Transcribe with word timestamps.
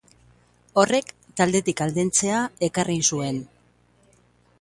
Horrek 0.83 1.11
taldetik 1.41 1.83
aldentzea 1.85 2.39
ekarri 2.69 2.97
zuen. 3.13 3.39